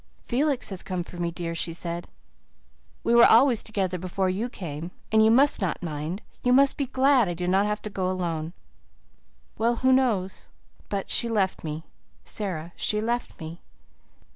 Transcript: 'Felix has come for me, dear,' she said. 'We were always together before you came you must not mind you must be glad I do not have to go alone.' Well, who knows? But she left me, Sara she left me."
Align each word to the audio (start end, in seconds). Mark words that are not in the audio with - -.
'Felix 0.23 0.71
has 0.71 0.81
come 0.81 1.03
for 1.03 1.17
me, 1.17 1.29
dear,' 1.29 1.53
she 1.53 1.71
said. 1.71 2.07
'We 3.03 3.13
were 3.13 3.23
always 3.27 3.61
together 3.61 3.99
before 3.99 4.31
you 4.31 4.49
came 4.49 4.89
you 5.11 5.29
must 5.29 5.61
not 5.61 5.83
mind 5.83 6.23
you 6.43 6.51
must 6.51 6.75
be 6.75 6.87
glad 6.87 7.29
I 7.29 7.35
do 7.35 7.47
not 7.47 7.67
have 7.67 7.83
to 7.83 7.89
go 7.91 8.09
alone.' 8.09 8.53
Well, 9.59 9.75
who 9.85 9.93
knows? 9.93 10.49
But 10.89 11.11
she 11.11 11.29
left 11.29 11.63
me, 11.63 11.83
Sara 12.23 12.71
she 12.75 12.99
left 12.99 13.39
me." 13.39 13.61